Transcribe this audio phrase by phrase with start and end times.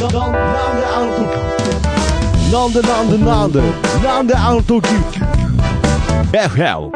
[0.00, 0.10] なん
[2.72, 3.60] でなんでなんで
[4.02, 4.88] なんであの時
[6.32, 6.90] FL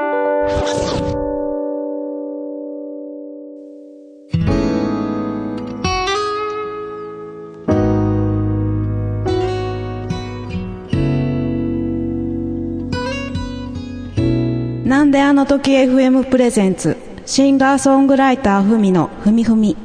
[14.86, 16.96] なんであの時 FM プレゼンツ
[17.27, 19.77] シンガーソングライターふみのふみふみ。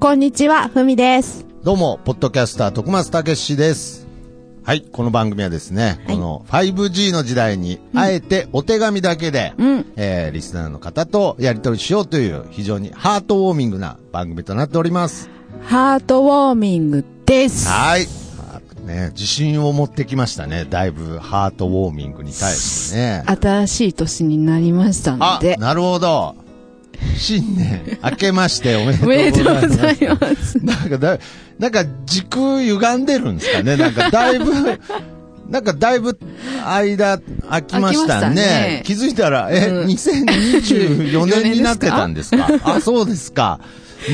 [0.00, 1.49] こんにちはふみです。
[1.62, 4.06] どうも、ポッドキャスター、徳松たけしです。
[4.64, 15.28] はい、この番組はですね、この 5G の時代に、あえてお手紙だけで、うんえーリスナーの方とやり取りしようという非常にハートウォーミングな番組となっております。
[15.62, 18.06] ハートウォーミングですはい。
[18.86, 20.64] ね、自信を持ってきましたね。
[20.64, 23.22] だいぶハートウォーミングに対してね。
[23.26, 26.36] 新しい年になりましたのあで、なるほど。
[27.16, 30.34] 新年、明けましておめ おめでとうごでとうございざいます。
[30.34, 31.18] ますなんかだ、
[31.60, 33.76] なんか軸歪んでるんですかね。
[33.76, 34.50] なんかだいぶ、
[35.50, 36.18] なんかだいぶ
[36.66, 38.20] 間空きましたね。
[38.20, 38.82] たね。
[38.86, 39.88] 気づいたら、え、うん。
[39.88, 42.48] 2024年になってたんですか？
[42.64, 43.60] あ、そうですか。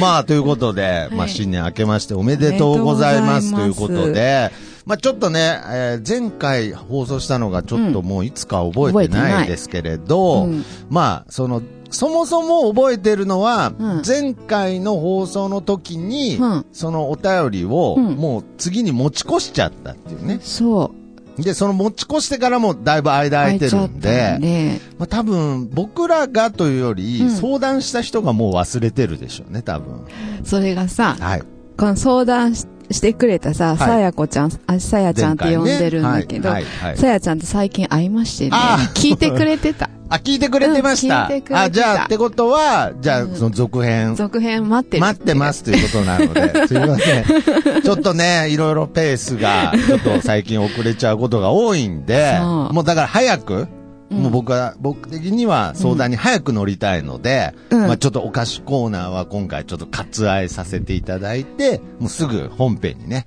[0.01, 3.55] まあ、ということで、まあ、はい新年明けましておめでとうございます。
[3.55, 4.51] ということで、
[4.85, 10.65] まあ、ちょっとね、えー前回放送したのがちょっともういつか覚えてないですけれど、うん。
[10.91, 20.39] まあ、その、そもそも覚えてるのは、うん前回の放送の時に、うんそのお便りを、うんもう次に持ち越しちゃったっていうね。
[20.43, 20.93] そ
[21.39, 30.07] うで、その持ち越してからもだいぶ間空いてるんで、空いちゃったんでまあ多分僕らがというより、うん相談した人がもう忘れてるでしょうね、多分。
[30.45, 31.43] それがさはい。
[31.79, 36.51] この相談ししてくれたさ、いさやこちゃん、あ、さやちゃんって呼んでるんだけど、
[36.97, 39.91] さやちゃんと最近会いましてねあ、聞いてくれてた。
[40.09, 41.29] あ、聞いてくれてました。
[41.51, 44.15] あ、じゃあ、ってことは、じゃあ、その続編。
[44.15, 45.01] 続編待ってる。
[45.01, 47.83] 待ってますということなので、 すいません。
[47.83, 52.39] ちょっとね、いろいろペースが、ちょっと最近遅れちゃうことが多いんで、
[52.71, 53.69] もうだから早く、うん
[54.11, 63.27] もう僕は、僕的には相談に早く乗りたいので、うんまあちょっとお菓子コーナーは今回ちょっと割愛させていただいて、もうすぐ本編にね。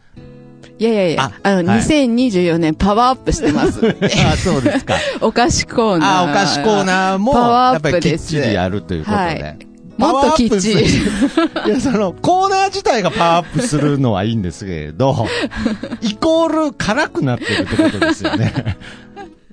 [0.78, 3.82] いやいやいや、ああの、はい2024年パワーアップしてます。
[4.32, 4.96] あ、そうですか。
[5.20, 6.30] お菓子コーナー。
[6.30, 9.24] あ、お菓子コーナーも、パワーアッやっぱりきっちりやるということで。
[9.24, 9.70] はい
[10.00, 15.28] もっときっちりいや、その、コーナー自体がパワーアップするのはいいんですけれど、
[16.00, 18.78] イコール辛くなってるってことですよね。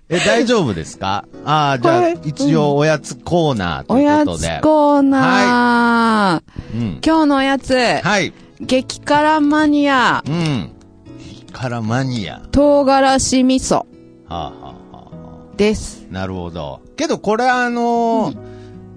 [0.08, 1.26] え、大丈夫ですか？
[1.44, 4.58] ああ、じゃあ一応おやつコーナーとおやいうことで。
[4.60, 6.78] つコーナー。
[6.78, 7.00] うん。
[7.04, 8.32] 今日のおやつ、はい。
[8.60, 10.70] 激辛マニア、うん。
[11.52, 12.34] 辛マニア。
[12.34, 13.84] は唐辛子味噌
[14.28, 15.10] あ、はあはあは
[15.56, 16.06] です。
[16.08, 16.80] あ、なるほど。
[16.96, 18.46] けど、これあのー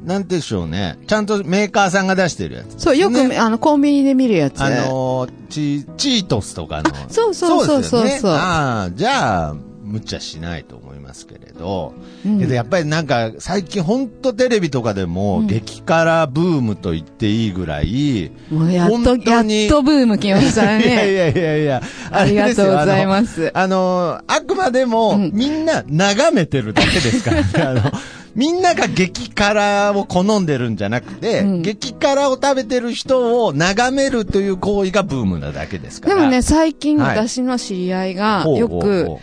[0.06, 0.98] なんてでしょうね。
[1.08, 2.82] ちゃんとメーカーさんが出してるやつ。
[2.82, 4.62] そう、よく、ねあの、コンビニで見るやつ。
[4.62, 6.90] あのーチ、チートスとかの。
[7.10, 11.94] そうそうそうそうああ、じゃあ、無茶しないと思いますけれど。
[12.26, 21.14] うんけどやっぱりなんか、最近ほんとテレビとかでも、うん激辛ブームと言っていいぐらい、もうやっと、本当にやっとブーム来ました いやいね。
[21.16, 21.82] やいやいや、
[22.12, 23.08] ありがとうございす。
[23.08, 23.52] ます。
[23.54, 27.48] あの、あくまでも、うんみんな眺めてるだけですからね。
[27.82, 27.92] あの、
[28.36, 36.16] みんなが激辛を好んでるんじゃなくて、うん激辛を食べてる人を眺めるという行為がブームなだけですから。
[36.16, 39.20] でもね、最近はい私の知り合いが、ほうほうほうよく、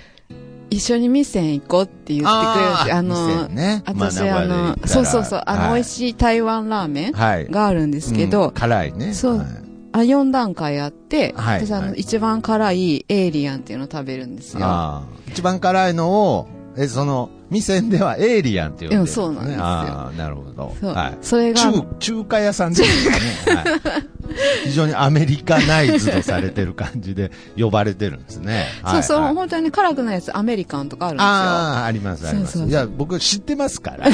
[0.71, 2.97] 一緒に店行こうって言ってくれるんですよ。
[2.97, 7.47] あの、店ね私、まああのそうそうそう、あの、はい美味しい台湾ラーメンはい。
[7.49, 9.12] があるんですけうんど、辛いね。
[9.15, 9.47] そうはい
[9.93, 15.04] あ、4段階あって、はい私、あの、はい一番辛いエイリアンっていうのを食べるんですよ。
[15.28, 19.00] 一番辛いのを、え、その、店ではエイリアンって呼んでる、ね。
[19.00, 20.76] うんそうなんですよああ、なるほど。
[20.80, 21.18] そうはい。
[21.22, 23.18] それが中、中華屋さんですよね。
[23.56, 24.16] はい。
[24.64, 28.66] 非常にアメリカナイズドされてる感じで呼ばれてるんですね。
[28.86, 31.28] そうそう、はいはい本当に辛くないやつ、アメリカンとかあるんですよ。
[31.28, 32.52] ああ、あります、あります。
[32.52, 34.08] そうそうそういや、僕知ってますから。
[34.08, 34.12] い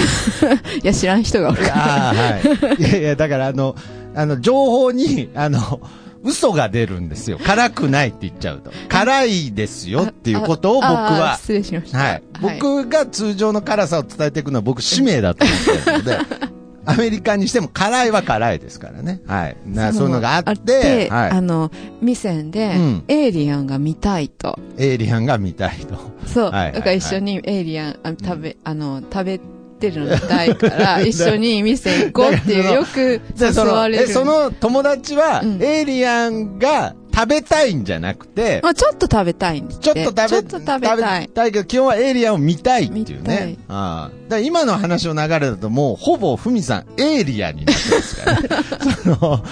[0.83, 2.83] や、知らん人が多いああ、はい。
[2.83, 3.77] いやいや、だからあの、
[4.15, 5.81] あの、情報に、あの、
[6.25, 7.39] 嘘が出るんですよ。
[7.39, 8.71] 辛くないって言っちゃうと。
[8.89, 11.99] 辛いですよっていうことを僕ああは、失礼しました。
[11.99, 12.23] はい。
[12.41, 16.19] 僕が通常の辛さを伝えていくのは僕使命だと思ってるので、
[16.85, 19.21] アメリカにしても辛いは辛いですからね。
[19.27, 19.57] はい。
[19.67, 21.43] なそういうのがあって、あはい。
[21.43, 21.71] の、
[22.01, 24.59] 店で、うんエイリアンが見たいと。
[24.79, 25.97] エイリアンが見たいと。
[26.27, 26.51] そう。
[26.51, 29.41] だから一緒にエイリアン、あ食べ、あの、食べ
[29.83, 34.09] てるの見たいから、 一緒に店行こうっていう、よくで誘われる。
[34.09, 40.87] その友達は、うんエイリアンが食べたいんじゃなくて、まあちょっと食べたいんですちょっと食べ、ちょっと食べ
[41.29, 41.53] たい。
[41.53, 43.59] けど、基本はエイリアンを見たいっていうね。
[43.69, 44.23] ああ。
[44.25, 48.49] だから今の話の流れだともう、ほぼふみさん、エイリアンになってますからね。
[49.05, 49.43] その、そ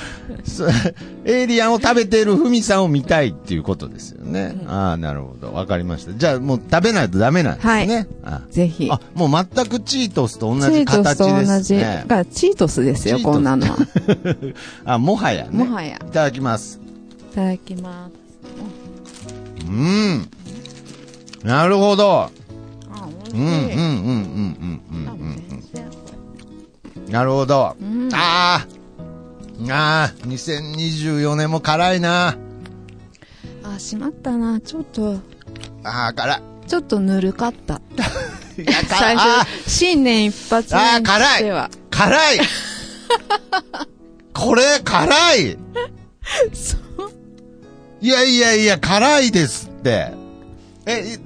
[1.25, 4.55] エイリアンを食べているふみさんを見たいっていうことですよね。
[4.67, 5.53] ああ、なるほど。
[5.53, 6.13] わかりました。
[6.15, 8.07] じゃあもう食べないとダメなんですね。
[8.25, 8.89] あぜひ。
[8.91, 11.77] あ、もう全くチートスと同チじートスと形です同じ。
[11.77, 12.05] ね。
[12.07, 13.77] が、チートスですよ、こんなのは。
[14.85, 15.65] あ、もはやね。
[15.65, 15.97] もはや。
[15.97, 16.81] いただきます。
[17.33, 18.13] いただきます。
[19.69, 20.29] うん。
[21.45, 22.23] なるほど。
[22.23, 22.31] あ、
[23.33, 23.77] 美うん、うん、うん、味しい。
[23.77, 25.19] うん、うん、うん、あうん。
[26.97, 27.13] うん。
[27.13, 27.77] なるほど。
[27.81, 28.80] うんああ。
[29.69, 32.37] ああ、2024年も辛いな。
[33.63, 34.61] あ、しまったな。
[34.61, 35.21] ちょっと、
[35.85, 36.43] ああ、辛い。
[36.67, 37.75] ちょっとぬるかった。
[38.57, 39.17] い や、最辛い。
[39.17, 42.41] あ初、新年一発目にあー辛い辛い。
[44.33, 45.59] これ、辛い。
[46.53, 46.81] そう。
[48.01, 50.13] いやいやいや、辛いですって。
[50.87, 51.19] え、い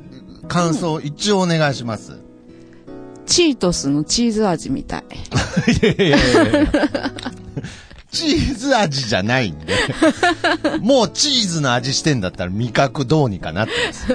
[0.48, 2.18] 感想、一応お願いします。
[3.26, 5.04] チートスのチーズ味みたい。
[5.82, 6.72] いやいやいやいや
[8.14, 9.74] チーズ味じゃないんで。
[10.80, 14.06] もうチーズの味してんだったら味覚どうにかなってます。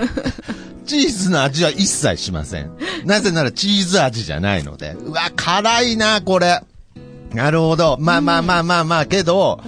[0.86, 2.72] チーズの味は一切しません。
[3.06, 4.96] なぜならチーズ味じゃないので。
[5.06, 6.62] うわ、辛いな、これ。
[7.34, 7.98] なるほど。
[8.00, 9.62] まあまあまあまあまあ、けど、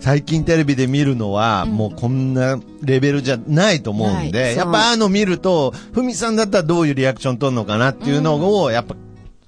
[0.00, 8.94] 最近テレビで見るのは、もうこんなレベルじゃないと思うんで、やっぱああの見ると、ふみさんだったらどういうリアクション取るのかなっていうのを、やっぱ、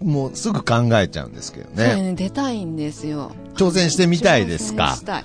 [0.01, 1.97] もうすぐ考えちゃうんですけどね。
[2.03, 3.33] ね、出たいんですよ。
[3.57, 4.95] 挑戦してみたいですか？
[4.95, 5.25] したい。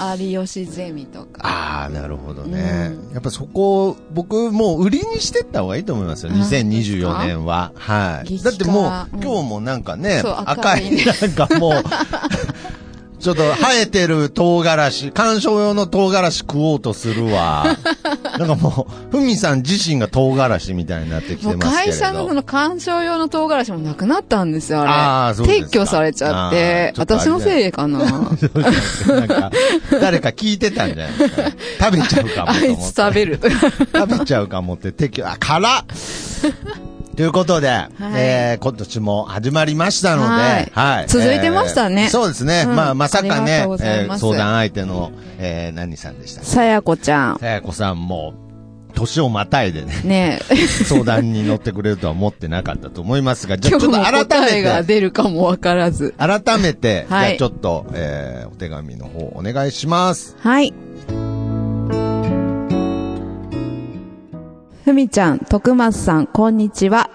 [0.00, 1.40] あの、有吉ゼミとか。
[1.46, 2.92] ああ、なるほどね。
[3.10, 6.32] うやっぱそこを、僕もう売りにしてった方がいいと思いますよ。
[6.32, 7.70] あ2024年は。
[7.76, 8.38] はい。
[8.42, 11.72] だってもう、うん今日もなんかね、赤い、赤いねなんかもう、
[13.22, 17.76] ちょっと生えてる唐辛子、鑑賞用の唐辛子食おうとするわ。
[18.36, 21.84] なんかもう、ふみさん自身が唐辛子みたいになってきてますけ。
[21.90, 24.90] 会社のその鑑賞用の唐辛子もなくなったんですよ、あれ。
[24.90, 28.00] あーそうですか撤去されちゃって私のせいかな。
[28.00, 29.52] なんか、
[30.00, 31.42] 誰か聞いてたんじゃないですか。
[31.78, 32.92] 食べちゃうかもあいと思って。
[32.92, 33.40] つ食べる。
[33.94, 35.84] 食べちゃうかもって敵、あ、辛っ
[37.16, 37.68] ということで、
[38.00, 41.08] えー、今年も始まりましたので、はいはい。
[41.08, 42.64] 続いてましたねえーそうですね。
[42.66, 47.38] うんまあ、まさかねえー相談相手の、えー、何さんでしたさやこちゃん。
[47.38, 48.32] さやこさんも、
[48.94, 50.56] 年をまたいでね、ねえ。
[50.84, 56.14] 相談に乗ってくれるとは思ってなかったと思いますが、 じゃあちょっと改めて、出るかもわからず。
[56.16, 60.36] 改めて、はいじゃあちょっと、えー、お手紙の方お願いします。
[60.40, 60.72] はい。
[64.92, 67.08] ふみちゃん、徳松さん、こんにちは。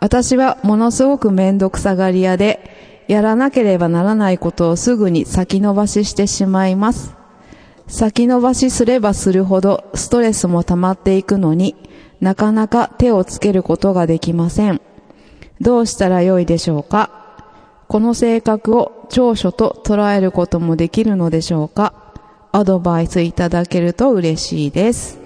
[0.00, 7.14] 私はものすごくめんどくさがり屋で、やらなければならないことをすぐに先延ばししてしまいます。
[7.88, 11.76] 先延ばしすればするほどストレスも溜まっていくのに
[12.22, 14.80] なかなか手をつけることができません。
[15.60, 17.10] どうしたらよいでしょうか？
[17.86, 21.92] この性格を長所と捉えることもできるのでしょうか？
[22.52, 25.22] アドバイスいただけると嬉しいです。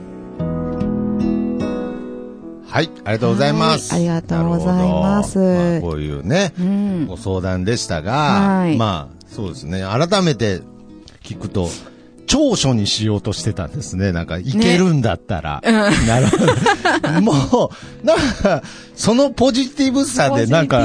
[2.71, 3.93] はい、ありがとうございます。
[3.93, 7.07] はいありがとうございますまあこういうね、うん。
[7.07, 9.83] ご相談でしたが、はいまあ、そうですね。
[9.83, 10.61] 改めて
[11.23, 11.69] 聞くと、
[12.27, 14.13] 長所にしようとしてたんですね。
[14.13, 15.63] なんか、いけるんだったら。
[15.65, 17.21] なるほど。
[17.23, 17.71] も
[18.03, 18.63] う、なんか、
[18.95, 20.79] そのポジティブさで、なんか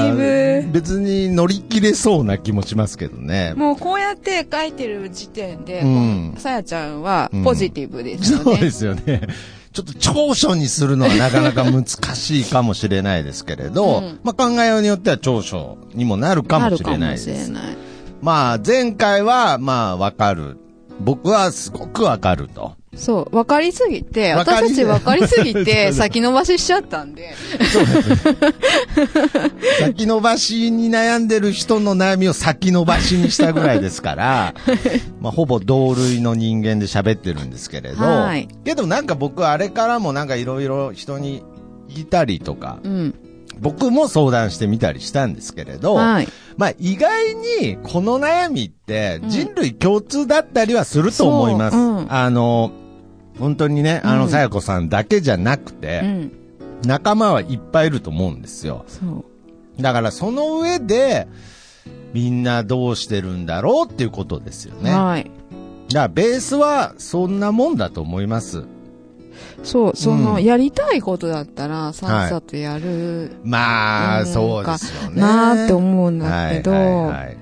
[0.72, 3.54] 別に乗り切れそうな気もしますけどね。
[3.58, 8.44] もうこうやって書いてる時点で、うんさやちゃんはうんポジティブですよね。
[8.44, 9.22] そうですよね。
[9.74, 17.52] ちょっと長所にするのはなかなか難しいかもしれないですけれど、うんまあ考えようによっては長所にもなるかもしれないです。
[18.22, 20.58] まあ、前回は、まあ、わかる。
[21.00, 22.74] 僕はすごくわかると。
[22.96, 27.34] そう、分かりすぎて、私たち分かりすぎそうて、そ う先延ばししちゃったんで。
[29.80, 34.54] 先延ばしに悩んでる人の悩みを先延ばしにしたぐらいですから、
[35.20, 41.44] まあ、ほぼ同類の人間で喋ってるんですけれど、はいけどなんか僕あれからもなんかいろいろ人に
[41.88, 43.16] 言ったりとか、うん。
[43.64, 46.28] 僕も相談してみたりしたんですけれど、はい。
[46.58, 51.78] まあ意外にこの悩みって人類共通だったりはすると思います。
[51.78, 52.72] そううんあの、
[53.40, 56.32] 本当にね、あの、うんさやこさんだけじゃなくて、うん。
[56.86, 58.86] 仲間はいっぱいいると思うんですよ。
[59.80, 61.28] だからその上で、
[62.14, 64.92] みんなどうしてるんだろうっていうことですよね。
[64.92, 65.32] だかはい。
[65.94, 68.66] らベースはそんなもんだと思います。
[69.64, 75.22] そう、その、うんやりたいことだったら、さっさとやる、まあ、うんそうですよね。
[75.22, 77.38] なーって思うんだけどはいはいはい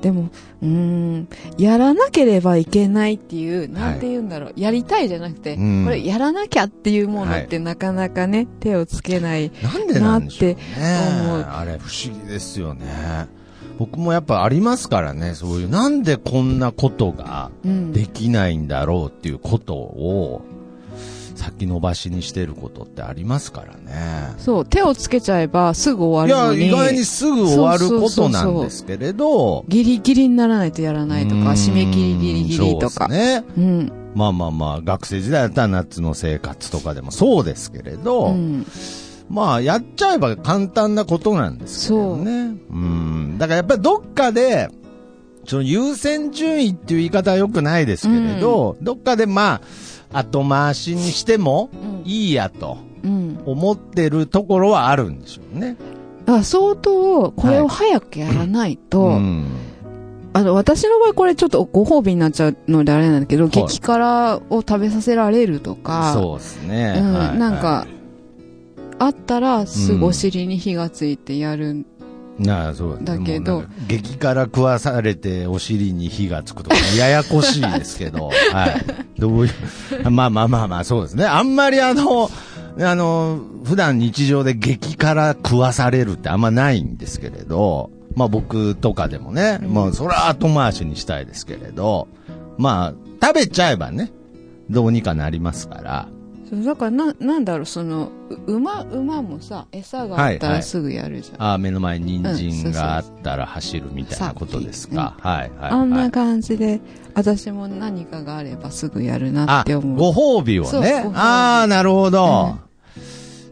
[0.00, 0.30] でも、
[0.62, 1.28] うーん、
[1.58, 9.50] やらなければいけないっていう、なんて言うんだろう、やりたいじゃなくて、うんこれやらなきゃっていうものってなかなかね、手をつけない。
[9.62, 10.54] なんでなんでしょうね。
[10.54, 12.86] なって思うあれ不思議ですよね。
[13.78, 17.92] 僕もやっぱありますからね、そういう、なんでこんなことがうん。
[17.92, 20.42] できないんだろうっていうことを、
[21.36, 24.34] 先延ばしにしてることってありますからね。
[24.38, 26.68] そう、手をつけちゃえばすぐいや、終わるのに。
[26.68, 32.90] 意外にすぐ終わることなんですけれど、ギリギリにならないとやらないとか、うん締め切りギリギリとか。
[32.90, 33.44] そうですね。
[33.56, 33.92] うん。
[34.14, 38.66] まあまあまあ、学生時代だったら夏の生活とかでもそうですけれど、うん。
[39.28, 42.56] まあ、やっちゃえば簡単なことなんですけどね。
[42.70, 43.36] うん。
[43.38, 44.70] だからやっぱりどっかで、
[45.46, 49.60] その優先順位っていう言い方は良くないですけれど、どっかでまあ、
[50.12, 53.38] 後回しにしてもうんいいやとうん。
[53.46, 55.76] 思ってるところはあるんでしょうね。
[56.26, 59.46] あ相当、これを早くやらないと、うん。
[60.32, 66.96] あの、私の場合これちょっとご褒美になっちゃうのであれなんだけど、い激辛を食べさせられるとか、そうですね。
[66.98, 67.86] うんはいなんか、
[68.98, 71.86] あったらすぐお尻に火がついてやる。
[72.38, 73.64] なあ、そうですねだけど。
[73.88, 78.84] 激辛食わされてお尻に火がつくとか、 ややこしいですけど、はい。
[79.18, 79.52] どういう、
[80.10, 81.24] まあまあまあまあ、そうですね。
[81.24, 82.30] あんまりあの、
[82.80, 92.08] あの、普段日常で激辛食わされるってあんまないんですけれど、まあ僕とかでもね、もうそれは後回しにしたいですけれど、
[92.58, 94.12] まあ、食べちゃえばね、
[94.70, 96.08] どうにかなりますから、
[96.48, 98.10] そうだからな、なんだろう、その、
[98.46, 101.42] う馬、馬もさ、餌があったはいはいらすぐやるじゃん。
[101.42, 105.16] ああ、目の前に人うん参があったら走るみたいなことですか。
[105.18, 105.70] はい、はい。
[105.70, 106.80] あんなはい感じで、
[107.14, 109.96] 私も何かがあればすぐやるなあって、思う。
[109.96, 112.58] ご褒美をねああ、なるほど。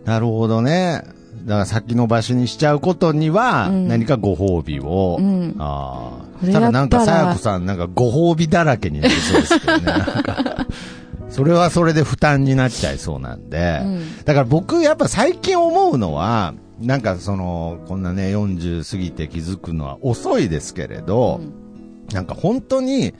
[0.04, 1.02] なるほどね。
[1.46, 5.16] だから先延ばしにしちゃうことには、うん何かご褒美を。
[5.18, 6.46] うんああ。
[6.46, 9.84] ただなんか、さやこさん、なんかご褒美だらけになりそうですけどね。
[9.84, 10.66] なんか
[11.34, 13.80] それはそれで負担になっちゃいそうなんで。
[13.82, 14.24] うん。
[14.24, 21.40] だから僕、やっぱ最近思うのは、なんかその、こんなね、40過ぎて気づくのは遅いですけれど、
[22.12, 23.14] なんか本当に、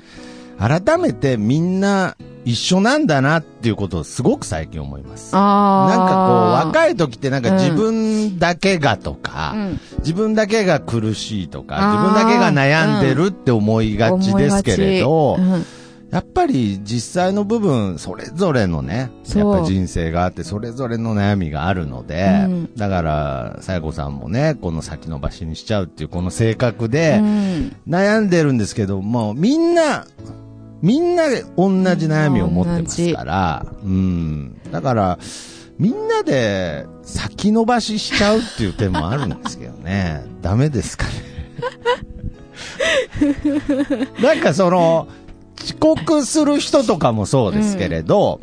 [0.61, 5.31] 改めてみんな一緒なんだなっていうことをすごく最近思います。
[5.33, 6.67] あなんかこう、あ。
[6.67, 7.57] 若い時ってなんかうん。
[7.57, 9.81] 自分だけがとか、うん。
[9.99, 15.84] 自分だけが苦しいとか、自分だけが悩んでるって思いがちですけれど、思いがち
[16.15, 27.21] やっぱり実際の部分、それぞれのね、やっぱ人生があって、それぞれの悩みがあるので、うんだから、さやこさんもね、この先延ばしにしちゃうっていうこの性格うで、
[27.89, 30.07] 悩んでるんですけど、もうみんな、
[30.83, 34.57] みんなで同じ悩みを持ってますから、うん。
[34.71, 35.19] だから、
[35.81, 40.23] みんなで先延ばししちゃうっていう点もあるんですけどね。
[40.43, 41.13] ダメですかね。
[44.23, 45.09] なんかその、
[45.63, 48.41] 遅刻する人とかもそうですけれど、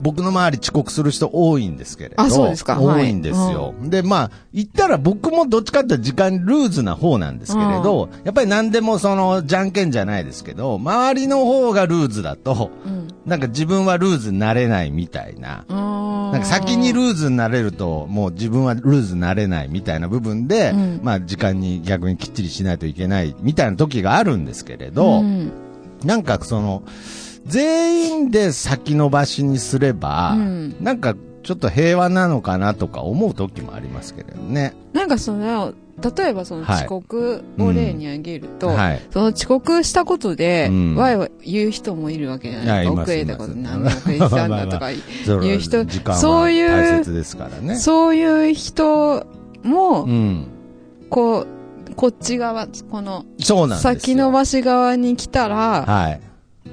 [0.00, 2.20] 僕の周り遅刻する人多いんですけれど。
[2.20, 3.74] あそうですか多いんですよ。
[3.82, 15.66] で、まあ、言ったら僕もどっちかって時間ルーズな方なんですけれど、やっぱり何でもその、じゃんけんじゃないですけど、周りの方がルーズだと、うんなんか自分はルーズになれないみたいな。
[15.68, 25.52] ななんか先にルーズになれると、もう自分はルーズになれないみたいな部分で、うんまあ時間に逆にきっちりしないといけないみたいな時があるんですけれど、うん
[26.04, 26.82] なんかその、
[27.46, 34.74] 全員で先延ばしにすれば、うんなんかちょっと平和なのかなとか思う時もありますけれどね。
[34.92, 35.72] なんかその、
[36.16, 39.02] 例えばそのはい遅刻を例に挙げると、はい。
[39.10, 43.02] その遅刻したことで、うんわいわい言う人もいるわけじゃないですか。
[43.02, 44.90] 遅れたこといますなんで遅れてたんだとか、
[45.24, 47.76] そ言う人そういう大切ですからね。
[47.76, 49.26] そういう人
[49.62, 50.46] も、うん。
[51.08, 51.46] こう、
[51.98, 53.94] こっち側、この、そうなんですよ。
[53.94, 56.10] 先延ばし側に来たら、は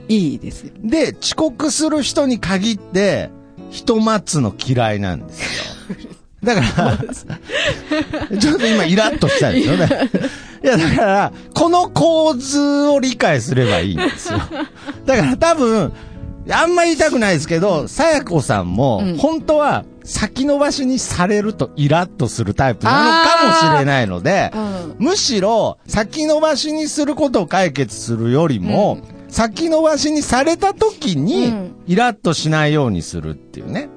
[0.07, 0.27] い。
[0.31, 0.73] いいですよ。
[0.83, 3.31] で、遅刻する人に限って、
[3.71, 5.97] 人待つの嫌いなんですよ。
[6.45, 9.89] だから、ちょっと今イラッとしたんですよね。
[10.63, 14.39] いや、だから、この構図を理解すればいいんですよ。
[15.07, 15.91] だから多分、
[16.49, 24.95] あんま言いたくないですけど、さやこさんも、うん本当は先延ばしにされるとイラッとするタイプなのかもしれないので、うん。
[24.99, 28.99] むしろ、先延ばしにすることを解決するよりも、
[29.29, 33.89] 先延ばしにされた時にうん、イラッとしないようにするっていうね。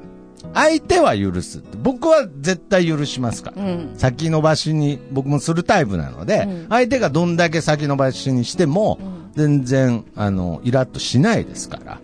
[0.54, 1.62] 相手は許す。
[1.82, 3.62] 僕は絶対許しますから。
[3.62, 3.94] うん。
[3.96, 8.98] 先延ばしに僕もするタイプなので、うん相手がどんだけ先延ばしにしても、
[9.36, 12.00] 全然、あの、イラッとしないですから。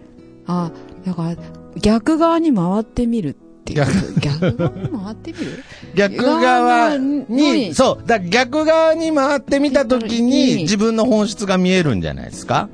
[0.47, 0.71] あ、
[1.07, 1.37] だから、
[1.77, 3.35] 逆側に回ってみるっ
[3.65, 3.85] ていう。
[4.21, 4.57] 逆。
[4.57, 5.65] 側に回ってみる？
[5.95, 7.75] 逆側に、に。
[7.75, 10.63] そう、だ逆側に回ってみたときにに。
[10.63, 12.69] 自分の本質が見えるんじゃないですか？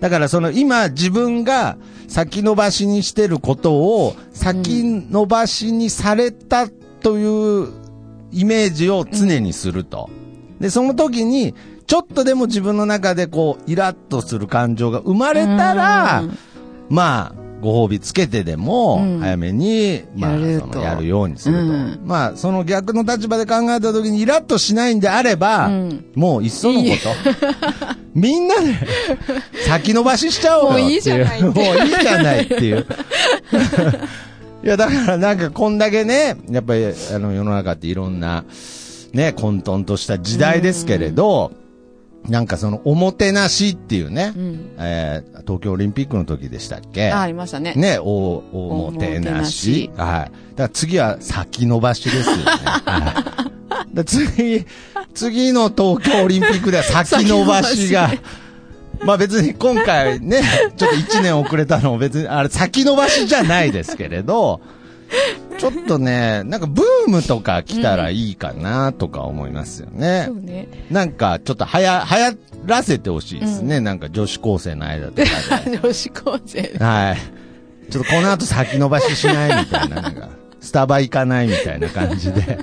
[0.00, 1.78] だからその今自分が
[2.08, 6.68] 先延ばしにしてることを先延ばしにされた
[7.00, 7.68] という
[8.30, 10.10] イメージを常にすると。
[10.60, 11.54] で、その時に、
[11.86, 16.38] ちょっとでも自分の中でこう、イラッとする感情が生まれたら、うん
[16.88, 21.62] まあ、ご褒美つけてでもうん、早めに、まあ、やそのやるようにすると。
[21.62, 22.00] うん。
[22.04, 26.04] まあ、その逆の立場で考えた時にイラッとしないんであれば、うん。
[26.14, 27.94] もういっそのこと。
[28.14, 28.74] みんなで
[29.66, 32.86] 先延ばししちゃおうよもういいじゃないもういいじゃないっていう。
[34.62, 38.44] いや、だからなんかこんだけね、やっぱりあの世の中っていろんな、
[39.12, 41.52] ね、混沌とした時代ですけれど、
[42.28, 44.70] なんかそのおもてなしっていうね、うん。
[44.78, 47.12] えー東京オリンピックの時でしたっけ？
[47.12, 47.74] あ、ありましたね。
[47.76, 49.90] ね、お、おもてなし。
[49.94, 50.06] はい。
[50.06, 52.42] だから次は先延ばしですよね。
[52.86, 53.94] はい。
[53.94, 54.64] だ次、
[55.12, 58.10] 次の東京オリンピックでは先延ばしが、
[59.04, 60.42] まあ別に今回ね、
[60.78, 64.62] ちょっと1年遅れたのも別に、あれ先延ばしじゃないですけれど、
[65.58, 70.24] ちょっとね、なんかブームとか来たらいいかなとか思いますよね。
[70.26, 70.68] そうね。
[70.90, 73.80] なんかちょっとはや、流行らせてほしいですね。
[73.80, 75.78] なんか女子高生の間とかで。
[75.82, 76.76] 女子高生。
[76.78, 77.44] はい。
[77.90, 80.28] ちょっとこの後先延ばししないみたいな、なんか、
[80.60, 82.58] スタバ行かないみたいな感じで、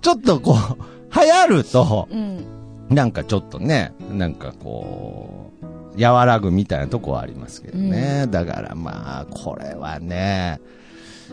[0.00, 0.76] ちょっとこう、
[1.14, 2.44] 流行ると、うん。
[2.88, 5.52] なんかちょっとね、なんかこ
[5.96, 8.26] う、和らぐみたいなとこはありますけどね。
[8.30, 10.81] だからまあ、これはね、い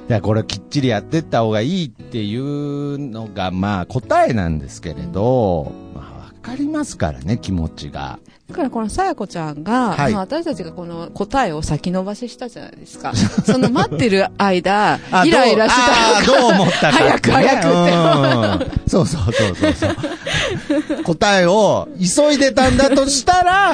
[0.09, 8.19] や、これきっちりやってった方がいいっていうのが、まあ答えなんですけれど、まあわかりますからね、気持ちが。
[8.49, 13.13] だからこのさやこちゃんが、はいまあ私たちがこの答えを先延ばししたじゃないですか。
[13.45, 16.97] その待ってる間、あイライラしてたどうあーどう思ったかね。
[16.97, 21.03] 早く早くってうんそうそうそうそうそう。
[21.03, 23.73] 答えを急いでたんだとしたら、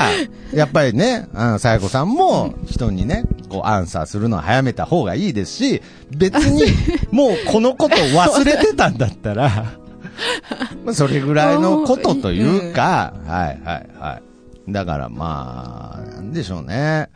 [0.54, 3.24] やっぱりね、あの、さやこさんも人にね、
[3.56, 5.82] こうアンサーするのは早めた方がいいですし、
[6.12, 6.64] 別に
[7.12, 9.50] もうこのことを忘れてたんだったら、
[10.84, 14.20] まあそれぐらいのことというか、はいはいは
[14.68, 14.72] い。
[14.72, 17.10] だからまあ、なんでしょうね。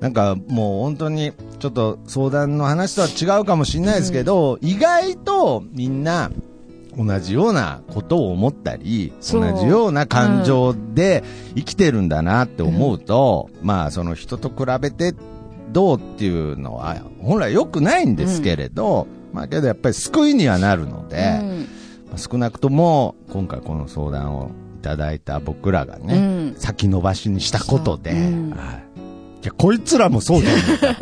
[0.00, 6.30] なんかもう本当にちょっと相談の話とは違うかもしれないですけど、意外とみんな
[6.96, 15.14] 同じようなことを思ったり、同じような感情で生きてるんだなって思うと、まあその人と比べて
[15.72, 21.68] どうっていうのは本来良くないんですけれど、まあけどやっぱり救いにはなるので、うん。
[22.08, 26.54] まあ少なくとも今回この相談をいただいた僕らがね、うん。
[26.58, 28.16] 先延ばしにしたことで、は
[28.88, 28.91] い
[29.42, 30.58] いや、こいつらもそうじゃん。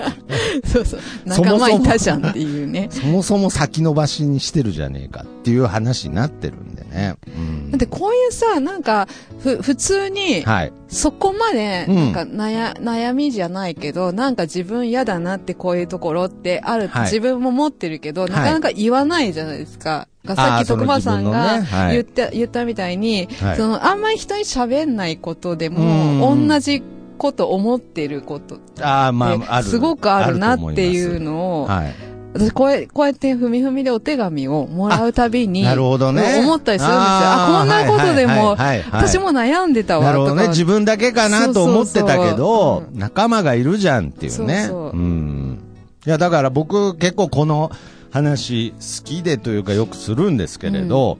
[0.64, 1.00] そうそう。
[1.26, 2.88] 仲間いたじゃんっていうね。
[2.90, 7.16] そもそも先延ばしにしてるじゃねえかっていう話になってるんでね。
[7.26, 9.06] うんだってこういうさ、なんか、
[9.40, 10.72] ふ、普通に、はい。
[10.88, 20.08] そこまで、うんなんか悩、悩みじゃないけど、なんか自分嫌だなってこういうところってある、はい自分も持ってるけど、なかなか言わないじゃないですか。
[20.24, 26.82] がさっき徳間さん自分のがねはい言った、言ったみたいに、はいその、あんまり人に喋んないことでうも、ん同じ
[27.20, 29.66] こと思ってることああ、まあ、ある。
[29.66, 31.94] すごくあるなっていうのを、はい。
[32.32, 36.38] 私こうやこうやってふみふみでお手紙をもらうたびに、なるほどね。
[36.38, 37.02] 思ったりするんですよ。
[37.02, 38.56] あこんなことでも、
[38.92, 40.06] 私も悩んでたわ。
[40.06, 40.48] なるほどね。
[40.48, 44.64] 自分だけかなと思ってたけど仲間がいるじゃんっていうね。
[44.68, 45.58] そうそううん。
[46.06, 47.70] いや、だから僕結構この
[48.10, 51.18] 話好きでというかよくするんですけれど、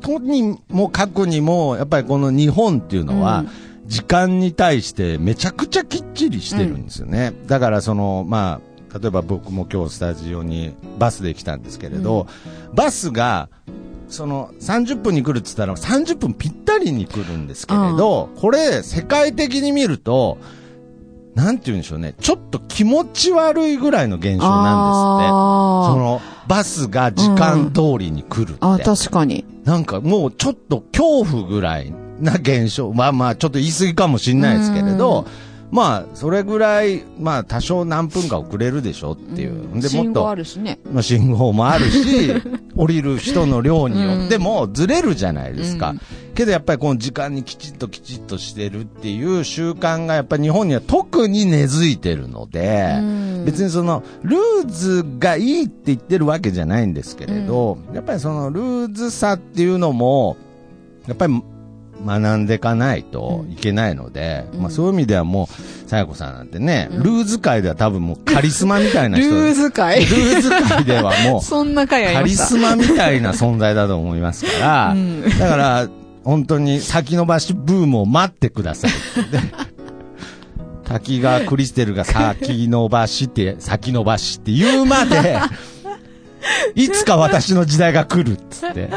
[0.00, 7.34] とにもかくにも、やっぱりこの日本っていうのは、うん時間に対してめちゃくちゃきっちりしてるんですよね。
[7.48, 8.60] だからその、ま
[8.94, 12.28] あ、例えば僕も今日スタジオにバスで来たんですけれど、
[12.72, 13.48] バスが、
[14.08, 20.38] その30分に来るって言ったら30分ぴったりに来るんですけれど、これ世界的に見ると、
[21.34, 25.28] なんて言うんでしょうね、ちょっと気持ち悪いぐらいの現象なんですって。
[25.90, 28.58] そのバスが時間通りに来るって。
[28.60, 29.44] あ、確かに。
[29.64, 32.92] なんかもうちょっと恐怖ぐらいな現象。
[32.92, 35.26] まあまあちょっと言い過ぎかもしれないですけれど、
[35.70, 39.68] まあそれぐらい、まあ多少何分か遅れるでしょっていう。
[39.74, 40.78] で、も信号っとあるしね。
[40.92, 42.32] まあ、信号もあるし、
[42.76, 45.90] 降りる人の量によってもずれるじゃないですか。
[45.90, 46.00] うん
[46.32, 60.36] けどやっぱりこの時間にきちっときちっとしてるっていう習慣がやっぱり日本には特に根付いてるので、うん別にそのルーズがいいって言ってるわけじゃないんですけれど、やっぱりそのルーズさっていうのも、
[61.06, 61.42] やっぱり
[62.04, 64.60] 学んでいかないといけないので、うん。
[64.62, 67.02] まあそういう意味ではもう、さやこさんなんてね、うん。
[67.02, 72.30] ルーズ界では多分もうカリスマみたいなル人ーズ会ルーズ界ではもう、 そんな会ありカリ。
[72.30, 75.22] スマみたいな存在だと思いますから、うん。
[75.38, 75.88] だから、
[76.24, 78.90] 本当に先延ばしブームを待ってください。
[79.30, 79.40] で
[80.84, 85.38] 滝川クリステルが先延ばしって、先延ばしって言うまで、
[86.74, 88.90] いつか私の時代が来るっつって。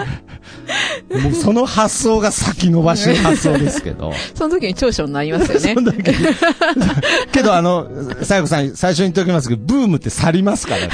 [1.12, 4.13] もうその発想が先延ばしの発想ですけど。
[4.34, 5.82] その時に長所になりますよね そ。
[5.82, 6.27] の時に
[7.32, 7.88] けどあの、
[8.23, 10.89] さやこさん、最初に言っておきますけど、ブームって去りますからね。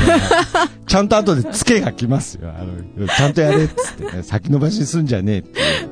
[0.87, 2.49] ちゃんと後でツケが来ますよ。
[2.49, 5.85] あの、ちゃんとやれっつってね、先延ばしにすんじゃねえっていう、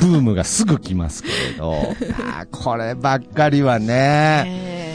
[0.00, 1.94] ブームがすぐ来ますけれど。
[2.50, 4.85] こればっかりはね、え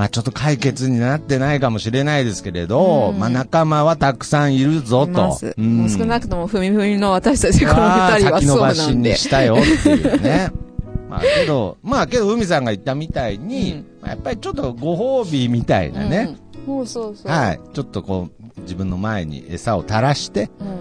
[0.00, 5.38] まあちょっと解決になってないかもしれないですけれど、うんまあ仲間はたくさんいるぞと。
[5.58, 9.16] うんもう少なくともふみふみの私たちこの二人はそう先延ばしなんでに。
[9.16, 10.50] したよっていうね。
[11.10, 16.34] まあけど、まあけど、海さんが言ったみたいに、うんまあやっぱりちょっとご褒美みたいなね、
[16.66, 16.86] うん。
[16.86, 17.30] そうそうそう。
[17.30, 17.60] はい。
[17.74, 20.78] ちょっとこう、自分の前に餌を垂らして、うん。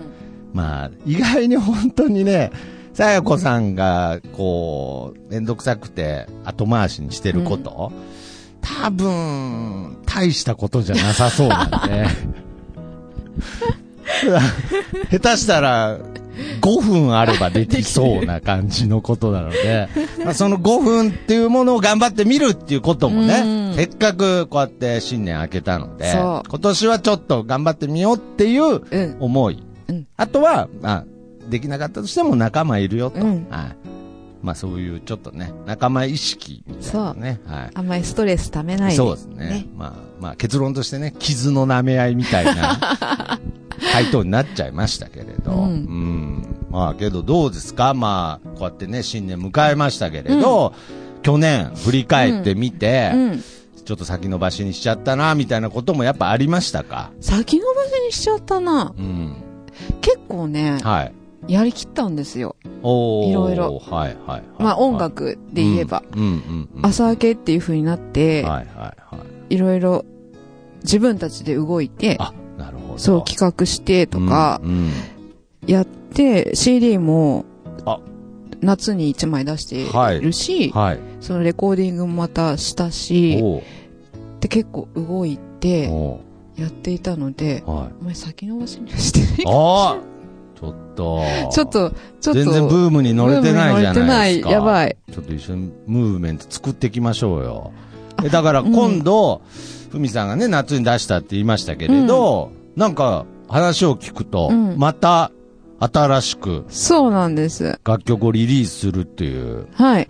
[0.54, 2.52] まあ、意外に本当にね、
[2.94, 7.92] さやこさんが、こう、めんどくさくて後回しにしてること、
[8.62, 12.08] 多分、大したことじゃなさそうなんで。
[15.20, 15.98] 下手したら、
[16.62, 19.90] 5分あればできそうな感じのことなので、
[20.24, 29.18] まあ、その5分っていうものを頑張ってみるっていうこともね、うんせっかくこうやって新年明けたので、今年はちょっと頑張ってみようっていううん。
[29.20, 29.64] 思い。
[29.88, 31.06] うんあとは、まあ、
[31.50, 33.22] できなかったとしても仲間いるよと。
[33.22, 33.79] うんはい。
[34.42, 37.40] まあそういうちょっとね、仲間意識みたいなね。
[37.46, 37.72] はい。
[37.74, 38.96] あんまりストレスためないで。
[38.96, 39.68] そうですね。
[39.78, 42.80] まあ、まあ結論としてね、傷の舐め合いみたいな
[43.94, 45.52] 回答になっちゃいましたけれど。
[45.52, 47.94] うんんまあけどどうですか？
[47.94, 50.74] まあ、こうやってね、新年迎えましたけれど、
[51.24, 53.44] 去年振り返ってみて、うん。
[53.86, 57.10] ちょっと先延ばしにしちゃったな、みたいなこともやっぱありましたか？
[57.20, 58.94] 先延ばしにしちゃったな。
[58.98, 59.36] うん。
[60.02, 61.14] 結構ね、はい。
[61.50, 62.56] やりきったんですよ。
[62.64, 64.44] いろいろはいはいはい。
[64.60, 66.04] まあ音楽で言えば。
[66.14, 66.86] うん、うんうんうん。
[66.86, 69.56] 朝明けっていう風になって、はいはいはい。
[69.56, 70.06] いろいろ
[70.84, 73.00] 自分たちで動いて、あ、なるほど。
[73.00, 74.92] そう企画してとかうんうん
[75.66, 77.46] やって、CD も
[77.86, 78.00] あ
[78.62, 81.00] 夏に1枚出してるし、はい。
[81.20, 83.44] そのレコーディングもまたしたし、
[84.40, 86.22] で結構動いてお
[86.56, 87.94] やっていたので、うはい。
[88.02, 90.19] お前先延ばしにはしてないああ
[90.60, 91.22] ちょっと。
[91.52, 92.34] ちょっと、ちょっと。
[92.34, 93.94] 全然ブームに乗れてないじゃないですか。
[93.94, 94.42] 乗れてない。
[94.52, 94.98] やばい。
[95.12, 97.72] ちょっと一緒にムーブメント作っていきましょうよ。
[98.24, 99.42] えだから今度、
[99.90, 105.32] ふみさんがね、夏に出したって言いましたけれど、なんか話を聞くと、うんまた
[105.80, 107.80] 新しくそうなんです。
[107.86, 110.08] 楽曲をリリースするっていう、はい。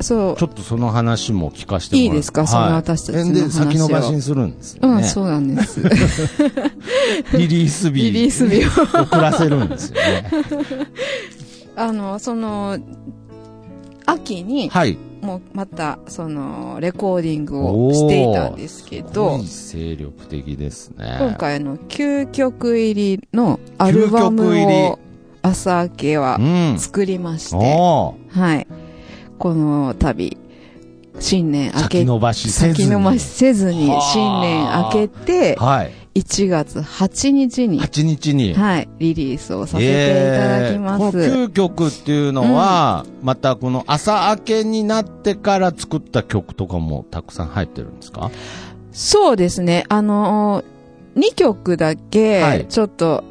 [0.00, 0.44] そうち。
[0.44, 2.46] ょっとその話も聞かせてもらいいですか？
[2.46, 4.94] その私たちの話をで、先延ばしにするんですよね。
[4.94, 5.80] うん、そうなんです。
[7.36, 8.02] リリース日。
[8.02, 9.02] リリース日を。
[9.02, 10.30] 遅らせるんですよね。
[11.76, 12.78] あの、その、
[14.06, 14.98] 秋に、はい。
[15.22, 21.18] もうまた、その、レコーディングをしていたんですけどすごい、精力的ですね。
[21.20, 24.98] 今回の9曲入りのアルバムを
[25.42, 26.42] 朝明けはう
[26.74, 26.78] ん。
[26.78, 28.66] 作りまして、おーはい。
[29.40, 30.36] この度、
[31.18, 32.88] 新年明け先、延ばしせずに。
[32.88, 35.92] 先延ばしせずにはあ新年明けて、はい。
[36.14, 38.52] 1月8日に、8日に。
[38.52, 41.22] はい、リリースをさせていただきます。
[41.22, 48.30] えーこの9曲っていうのは、またこの朝明けになってから作った曲とかもたくさん入ってるんですか？
[48.92, 49.84] そうですね。
[49.88, 53.24] あのー、2曲だはいけ、ちょっと、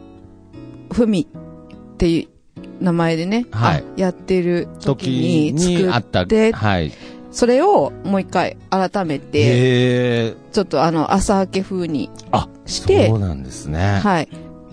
[0.91, 2.38] ふみっていう
[2.79, 6.25] 名前でね、はいあやってる時時に作っにあった。
[6.25, 6.91] て、はい。
[7.31, 13.99] それをもう一回改めて、えー、ちょっとあの、朝明け風にあ、してそうなんですね。
[14.01, 14.29] はい。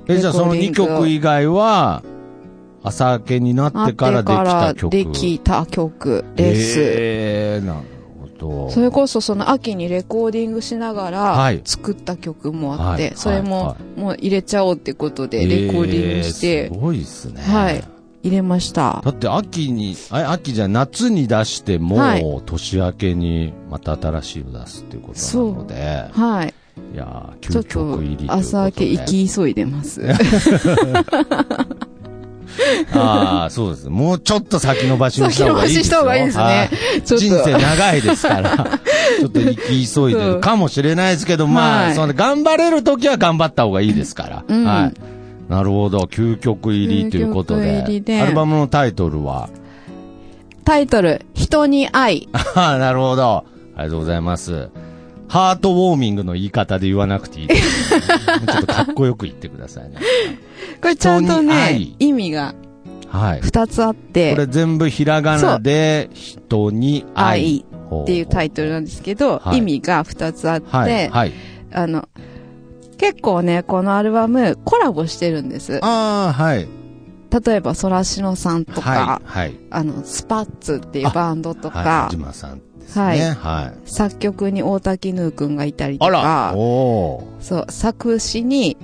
[0.08, 2.02] え、じゃあその2レコーディングを曲以外は、
[2.82, 4.90] 朝明けになってからできた曲。
[4.90, 6.78] できた曲です。
[6.80, 7.80] えー、なる
[8.20, 8.70] ほど。
[8.70, 17.42] それこそその秋にレコーディングしながはいら作った曲もあって、はいそれもはもう入れちゃおうってことでレコーディングしえーてすごいですね。
[17.42, 17.84] はい
[18.22, 19.02] 入れました。
[19.04, 26.54] だって秋に、あ秋じゃ夏に出しても、はい年明けにまた新しいの出すっていうことなので、はい。
[26.94, 28.32] いやー、究極入りと。
[28.32, 30.02] 朝明け行き急いでます。
[32.92, 33.88] ああ、そうです。
[33.88, 35.82] もうちょっと先延ばしにした方がいいですよ。
[35.82, 36.30] しした方がい
[37.04, 37.58] 人生と。
[37.58, 38.56] 長いですから、
[39.20, 44.44] ちょっと生き急いでるかもしれないですけど、まあ、はいその頑張れるときは頑張った方がいいですから。
[44.46, 45.15] うんはい。
[45.48, 46.00] なるほど。
[46.00, 48.00] 究極入りということで。
[48.00, 49.48] でアルバムのタイトルは？
[50.64, 52.28] タイトル、人に愛。
[52.54, 53.44] ああ、なるほど。
[53.76, 54.68] ありがとうございます。
[55.28, 57.90] ハートウォーミングの言い方で言わなくていいです。
[58.00, 59.96] ちょっとかっこよく言ってくださいね。
[60.80, 62.54] これちゃんとね愛、意味が
[63.08, 63.40] はい。
[63.40, 67.64] 二つあって、これ全部ひらがなで、人に愛。
[67.90, 71.08] 愛っていうタイトルなんですけど、はい意味が二つあって、はい。
[71.08, 71.32] はい。
[71.72, 72.08] あの、
[72.98, 75.78] 結構ね、このアルバムコラボしてるんです。
[75.82, 76.66] ああ、はい。
[77.46, 79.28] 例えば、ソラシノさんとか、はい。
[79.28, 79.58] はい。
[79.70, 82.32] あの、スパッツっていうバンドとはい。
[82.32, 83.36] さんですね。
[83.38, 83.90] はい。
[83.90, 88.76] 作曲に大滝ヌーくんがいたりとあらか、おーそう、作詞に、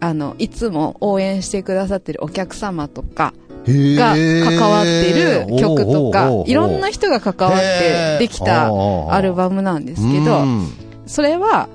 [0.00, 8.70] あの、いつも応援してくださってるお客様とかが関わってる曲とかいろんな人が関わってできた
[9.10, 10.68] アルバムなんですけど、うん
[11.06, 11.68] それは、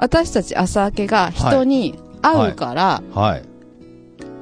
[0.00, 3.42] 私たち朝明けが人に会うから、はい。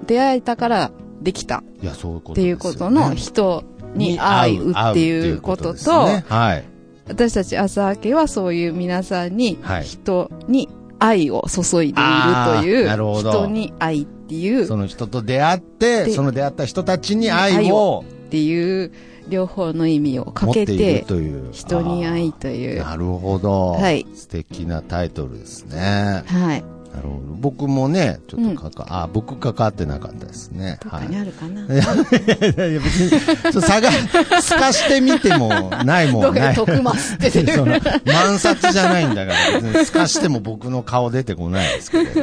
[0.07, 1.65] 出会えたからできた。
[1.83, 6.25] いや、そういうことっていうことの人に会うっていうことと、ね。
[6.29, 6.65] はい。
[7.09, 9.85] 私たち朝明けはそういう皆さんにはい。
[9.85, 10.69] 人に
[11.01, 13.31] 愛を注いでいるという、ほど。
[13.33, 17.57] 人に愛っていうその人と出会って、でその出会った人たちに愛を。
[17.59, 18.93] 愛をっていう
[19.29, 21.53] 両方の意味をかけ持っているてという。
[21.53, 23.73] 人に愛というなるほど。
[23.73, 26.23] はい素敵なタイトルですね。
[26.27, 27.21] はいなるほど。
[27.41, 30.79] 僕もね、ちょっとかか、あ、僕関わってなかったですね。
[30.83, 33.91] どっかにあるかな、 いやいやいや、別に、ちょ探、
[34.43, 36.55] 透かしてみても、ないもんない。
[36.55, 42.21] どっかで徳ますって出て そのる満札じゃないんだから、別に透かしても僕の顔出てこないですけれど。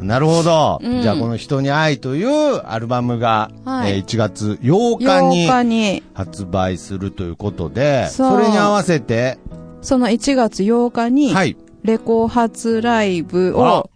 [0.00, 0.80] なるほど。
[0.82, 9.38] うんじゃあ、この人に愛というアルバムが、はいえー1月8日8に発売するということで、それに合わせて、
[9.82, 13.90] その1月8日にはい、レコ発ライブを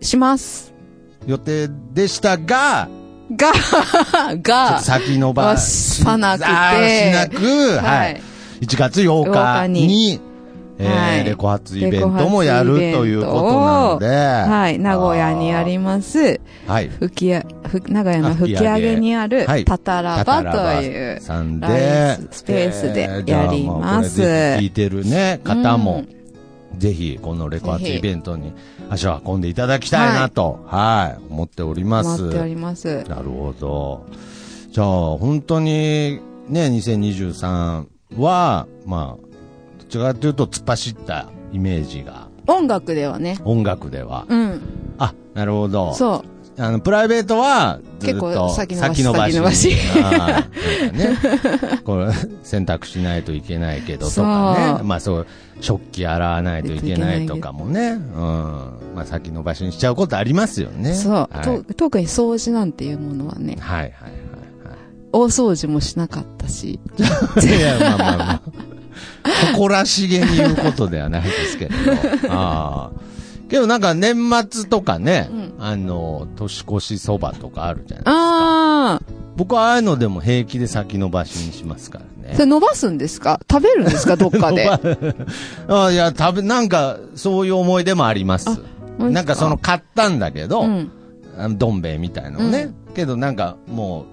[0.00, 0.72] します。
[1.26, 2.88] 予定でしたが、
[3.36, 3.52] が、
[4.42, 6.46] がと、先延ばはさなくて。
[6.46, 8.20] しなく、はい。
[8.60, 10.20] 1月8 8日に、
[10.78, 11.24] えーはい。
[11.24, 16.88] レコ発イベントもやるということなので、はい、名古屋にあります、はい。
[16.88, 18.96] 吹きや、ふ名古屋の吹き上げ。
[18.96, 24.22] にあるはい、タタラバという、さんでスペースでやります。
[24.22, 26.21] えー聞いてるね、方も、うん
[26.82, 28.52] ぜひ、このレコ発ぜひイベントに
[28.90, 32.22] 足を運んでいただきたいなと、はい、思っております。
[32.22, 33.04] 待っております。
[33.04, 34.04] なるほど。
[34.68, 37.86] じゃあ、本当に、ね、2023
[38.18, 39.26] は、まあ、
[39.78, 44.26] どちらかというと突っ走ったイメージが、音楽ではね、音楽では。
[44.28, 44.60] うん、
[44.98, 45.94] あ、なるほど。
[45.94, 46.31] そう。
[46.58, 49.72] あの、プライベートは、ずっと結構先延ばし先延ばし。
[50.02, 50.48] あ
[50.92, 51.16] ね。
[51.84, 52.12] これ、
[52.42, 54.84] 選択しないといけないけどとかね。
[54.84, 55.26] まあそう、
[55.60, 57.92] 食器洗わないといけないとかもね。
[57.92, 58.00] うん。
[58.94, 60.94] まあ先延ばしにしちゃうことありますよね。
[60.94, 63.92] そう、はい、特に掃除なんていうものはね、はいはい
[65.14, 67.46] 大掃除もしなかったし、はい。
[67.46, 68.42] いや、まあまあまあ。
[69.52, 72.32] 誇らしげに言うことではないですけれど。
[72.32, 73.00] ああ。
[73.52, 74.16] けどなんか年
[74.50, 78.94] 末とかね、うんあの、年越しそばとかあるじゃないですか。
[78.94, 79.00] あ
[79.36, 82.40] 僕はああいうのでも平気で先延ばしにしますからー、ねそ。
[82.40, 83.40] れ伸ばすんですか？
[83.50, 84.16] 食べるんですか？
[84.18, 84.68] どっかで？
[85.68, 88.50] あいや、食べ、なんか、そういう思い出もあります。
[88.98, 90.90] あなんかその、買ったんだけど、うん。
[91.38, 92.74] あのどん兵衛みたいなのね。
[92.94, 94.04] けどなんかも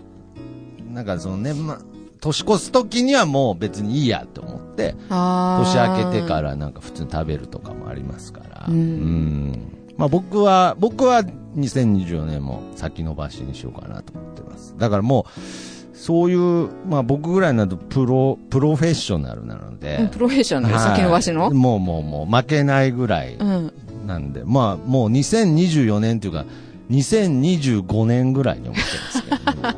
[0.91, 1.75] う、なんかその年末、
[2.21, 8.65] 年越す時にはもう別にいいやと思って、あ年ー明けてからなんか普通に食べるとかもありますから。
[8.69, 11.23] うんんまあ僕は、僕は
[11.55, 14.75] 2024年も先延ばしにしようかなと思ってます。
[14.77, 21.49] だからもう、そういう、まあ僕ぐらいになるとプロ、プロフェッショナルなので、うんプロフェッショナル、はい先延ばしの？
[21.51, 23.73] もうもうもう負けないぐらいうん。
[24.07, 26.45] なんで、まあもう2024年というか、
[26.89, 29.75] 2025年ぐらいに思ってますけど、ね、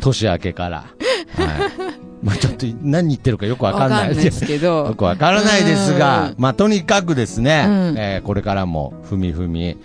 [0.00, 0.78] 年明けから。
[0.78, 2.00] はい。
[2.22, 4.86] まあちょっと何言ってるかよくわかんないですけど。
[4.86, 9.78] よくわからないですがうん、まあとにかくですね、うんえーこれからもふみふみ、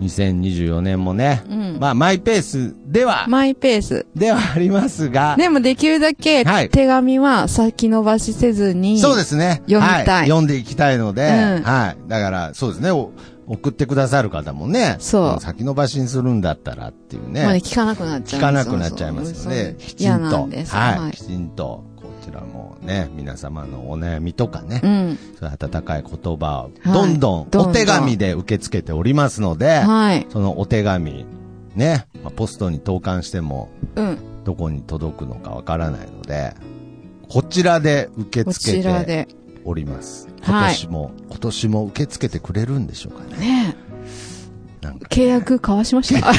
[0.00, 1.78] 2024年もね、うん。
[1.78, 4.06] まあマイペースでは、マイペース。
[4.14, 6.70] ではありますが、でもできるだけはい。
[6.70, 8.98] 手紙は先延ばしせずに。
[8.98, 9.62] そうですね。
[9.68, 10.06] 読みたい。
[10.06, 11.62] は読んでいきたいので、うん。
[11.62, 12.08] はい。
[12.08, 12.90] だから、そうですね。
[12.90, 13.12] お
[13.48, 15.40] 送ってくださる方もね、そう。
[15.40, 17.44] 先延ばしにするんだったらっていうね。
[17.44, 20.74] まあね、聞かなくなっちゃう聞かなくなっちゃいますので、きちんと、んです。
[20.74, 21.12] はい、はい。
[21.12, 21.87] きちんと、こ
[22.28, 25.18] ちらもね、皆様のお悩みとかね、うん。
[25.38, 30.26] そういう温かい言葉を、はいどんどんお手紙で受け付けておりますので、はい。
[30.30, 31.26] そのお手紙、
[31.74, 34.18] ね、まあ、ポストに投函しても、うん。
[34.44, 36.54] どこに届くのかわからないので、
[37.28, 39.28] こちらで受けこ付けて。
[39.64, 40.28] おります。
[40.40, 43.36] はい今年も、今年も受け付けてくれるんでしょうかね。
[43.38, 43.76] ね
[45.08, 46.32] 契約交わしました。
[46.32, 46.38] で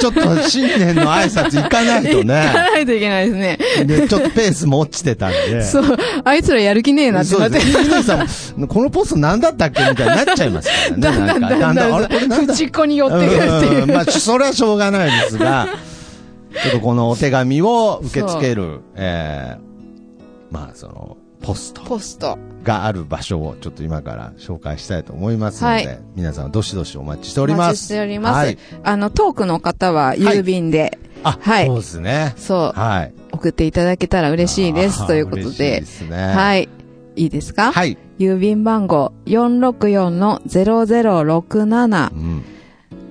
[0.00, 2.24] ちょっと新年の挨拶行かないと行かね。
[2.24, 3.58] ないといけないですね。
[3.86, 5.62] で、ちょっとペースも落ちてたんで。
[5.62, 5.96] そう。
[6.24, 7.60] あいつらやる気ねえなってなって。
[7.82, 8.26] 皆さん
[8.60, 10.96] も、このポスト何だったっけみたいになっちゃいますからね。
[11.00, 12.54] だんだんだんだんあれこれなんだ？
[12.54, 13.86] 口っ子に寄ってくるっていう。
[13.86, 15.68] んまあ、それはしょうがないですが、
[16.62, 21.82] ちょっとこのお手紙を受け付ける、えー、まあ、その、ポスト。
[21.82, 22.38] ポスト。
[22.64, 27.68] がある場所をちょっと今から紹介したいと思いますので、はい皆さんどしどしお待ちしておりおます。
[27.68, 28.36] 待ちしております。
[28.36, 28.58] はい。
[28.82, 32.32] あの、トークの方は郵便で、あ、はいそうですね。
[32.36, 33.14] そう、はい。
[33.32, 35.06] 送っていただけたら嬉しいです。
[35.06, 35.86] ということ嬉しいでで。
[35.86, 36.16] すね。
[36.16, 36.68] はい。
[37.16, 37.70] いいですか？
[37.72, 37.96] はい。
[38.18, 42.44] 郵便番号464-0067うん。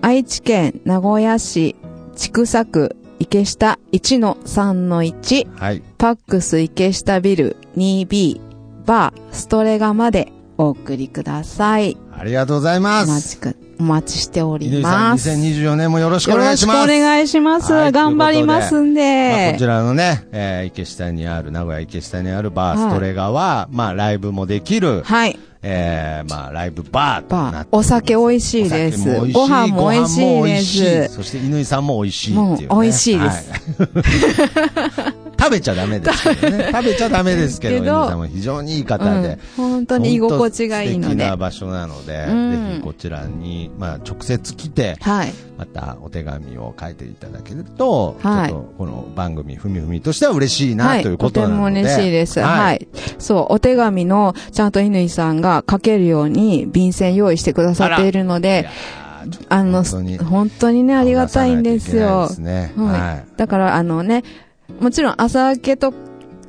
[0.02, 1.76] 愛知県名古屋市
[2.16, 5.82] 千種区池下1-3-1はい。
[5.98, 8.39] パックス池下ビル 2B
[8.86, 11.98] バーストレガまでお送りください。
[12.15, 13.10] ありがとうございおます。
[13.10, 15.30] 待ちく、お待ちしております。
[15.30, 17.00] 2024年もよろしくおよろしくお願いします。
[17.00, 17.74] 願いします。
[17.74, 19.04] はい頑張りますんまあ、
[19.52, 19.65] こでち。
[19.65, 25.39] らのね、えー池下にある、名古屋池下にあるバーストレガは、まあ、ライブもできる、はい。
[25.65, 27.67] えー、まあ、ライブバーとなってバー。
[27.72, 29.32] お酒美味しいです。
[29.32, 31.15] ご飯も美味しいです。
[31.15, 32.67] そして、犬井さんも美味しいっていう、ね。
[32.67, 36.69] もう美味しいですはい食べちゃダメですけどね。
[36.71, 39.39] 食べちゃダメですけど、けど犬井さんも非常にいい方で。
[39.58, 41.38] うん本当に居心地がいいので素敵な。
[41.38, 45.34] 場所なので、うんぜひこちらに、まあ、直接来て、はい。
[45.58, 51.03] またお手紙を書いていただけると、はいちょっとこの番組、ふみふみとしては嬉しいな、はい。
[51.03, 51.56] ということなので。
[51.56, 52.39] とても嬉しいです。
[52.39, 52.88] はい。
[53.19, 58.69] そう、お手紙の、ちゃんと乾さんが書けるように便箋用意してくださっているのいで
[59.49, 62.27] あの、本当にね、ありがたいんですよ。
[62.29, 62.73] ですね。
[62.75, 64.23] ははいだから、あのね、
[64.80, 65.93] もちろん朝明けと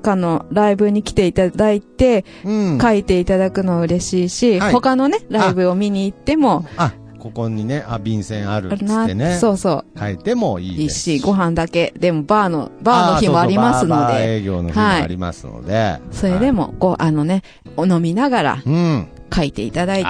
[0.03, 2.49] かのライブに来ていただいて、い。
[2.49, 2.79] うん。
[2.81, 9.39] 書いていただくのは嬉しいし、はい他のね、ライブを見に行っても、あ、ここにね、あ、便箋あるっつあるな、ってね。
[9.39, 16.01] そうそ書いてもいいう、いいですし、ご飯だけ、でもバーの、バーの日もありますのあーそうそうバーバーで、営業の日もありますので。
[16.11, 17.43] それでも、こう、あのね、
[17.79, 19.09] お飲みながらうん。
[19.35, 20.09] 書いていただいて、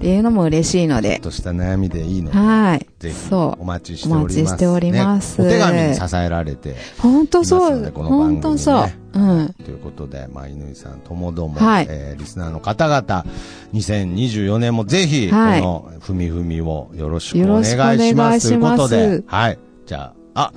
[0.00, 2.38] っていうのも嬉しいのでちょっ、とした悩みでいいので。
[2.38, 2.86] はい。
[2.98, 4.32] ぜひ、そお待ちしております。
[4.32, 6.74] お待ちしておりますねお手紙に支えられて、う。
[7.00, 7.92] 本当そう。
[7.92, 8.88] 本当そう。
[9.12, 9.54] うん。
[9.62, 13.26] ということで、まあ、犬井さんともども、はいえーリスナーの方々、
[13.74, 18.48] 2024年もぜひ、はいこの、ふみふみをよろしくお願いします。
[18.48, 19.58] ということで、はい。
[19.84, 20.52] じゃあ、あ、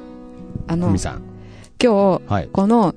[0.68, 1.22] あの、ふみさん。
[1.84, 2.50] 今日、はい。
[2.54, 2.96] この、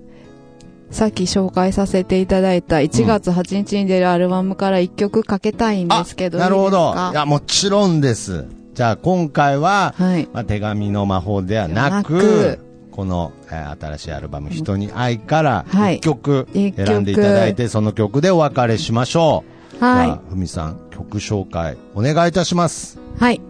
[0.90, 6.94] さっき紹介させていただいた1月8日に出るアルバムから1曲かけたいんですけど、なるほど。
[7.12, 8.46] いや、もちろんです。
[8.74, 10.28] じゃあ、今回は、はい。
[10.32, 12.58] まあ、手紙の魔法ではなく、
[12.90, 19.44] この、えー新しいアルバム、人に愛から、はい一曲一曲選んでいただいて、その曲でお別れしましょ
[19.80, 19.84] う。
[19.84, 22.98] はじゃあ、ふみさん、曲紹介、お願いいたします。
[23.18, 23.20] い。
[23.20, 23.40] はい。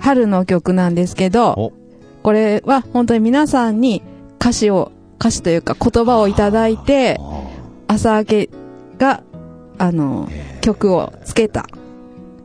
[0.00, 1.72] 春の曲なんですけど、お、
[2.22, 4.02] これは本当に皆さんに
[4.40, 7.18] 歌詞を、歌詞というか言葉をいただいて、
[7.86, 8.50] 朝明け
[8.98, 9.22] が、
[9.78, 10.28] あの、
[10.60, 11.66] 曲をつけた。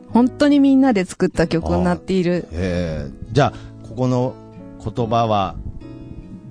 [0.08, 2.46] 本当にみんなで作った曲になっている。
[2.52, 4.34] えー、じゃあ、ここの
[4.84, 5.56] 言葉は、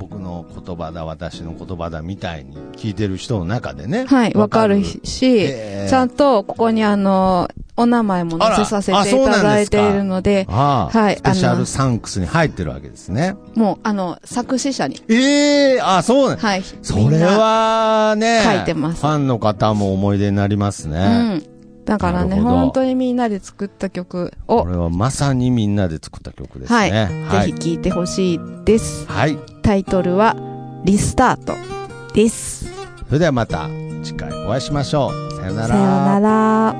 [0.09, 4.05] 僕の言葉だ、私の言葉だみたいに聞いてる人の中でね。
[4.05, 4.99] はい、わかるし、
[5.37, 13.35] えーちゃんとここにあの、お名前も載せさせていただいているので、ああ、はいスペシャルサンクスに入ってるわけですね。
[13.55, 20.95] もうあの、作詞者に、ええあ、そうなんはい、それはね、書いてますファンの方も思い出になりますね。
[20.95, 21.43] なうん。
[21.85, 27.27] だからね、本当にみんなで作った曲を、これはまさにみんなで作った曲ですはい、ね。
[27.31, 29.05] ぜひ聴いてほしいです。
[29.07, 29.52] はい。
[29.63, 30.36] タイトルは
[30.84, 31.73] リスタート。
[32.13, 32.65] です。
[33.08, 33.67] それではまた
[34.04, 35.12] 次回お会いしましょう。
[35.36, 35.67] さよなら。
[35.67, 36.76] さよなら。